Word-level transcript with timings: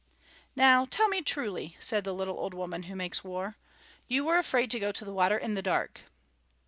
"Now 0.55 0.85
tell 0.85 1.07
me 1.09 1.21
truly," 1.21 1.77
said 1.79 2.05
the 2.05 2.11
Little 2.11 2.39
Old 2.39 2.55
Woman 2.55 2.81
Who 2.89 2.95
Makes 2.95 3.23
War, 3.23 3.57
"you 4.07 4.23
were 4.25 4.39
afraid 4.39 4.71
to 4.71 4.79
go 4.79 4.91
to 4.91 5.05
the 5.05 5.13
water 5.13 5.37
in 5.37 5.53
the 5.53 5.61
dark." 5.61 6.05